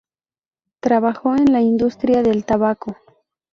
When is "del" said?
2.23-2.43